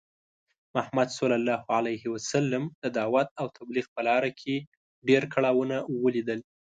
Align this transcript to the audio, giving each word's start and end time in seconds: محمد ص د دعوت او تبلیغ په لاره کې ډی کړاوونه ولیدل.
محمد 0.75 1.09
ص 1.17 1.19
د 2.83 2.85
دعوت 2.97 3.27
او 3.41 3.45
تبلیغ 3.57 3.85
په 3.95 4.01
لاره 4.07 4.31
کې 4.39 4.55
ډی 5.05 5.17
کړاوونه 5.33 5.75
ولیدل. 6.03 6.39